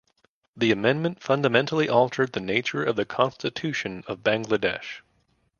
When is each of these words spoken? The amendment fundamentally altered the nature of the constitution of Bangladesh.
The 0.57 0.71
amendment 0.71 1.21
fundamentally 1.21 1.87
altered 1.87 2.33
the 2.33 2.39
nature 2.39 2.83
of 2.83 2.95
the 2.95 3.05
constitution 3.05 4.03
of 4.07 4.23
Bangladesh. 4.23 5.01